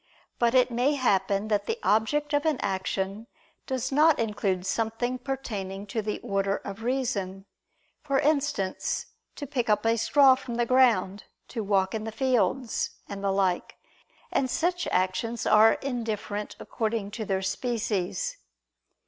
[0.39, 3.27] But it may happen that the object of an action
[3.67, 7.45] does not include something pertaining to the order of reason;
[8.01, 12.89] for instance, to pick up a straw from the ground, to walk in the fields,
[13.07, 13.75] and the like:
[14.31, 18.37] and such actions are indifferent according to their species.